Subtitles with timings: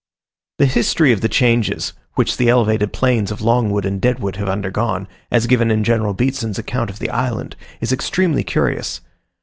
[0.57, 5.07] The history of the changes, which the elevated plains of Longwood and Deadwood have undergone,
[5.29, 9.01] as given in General Beatson's account of the island, is extremely curious.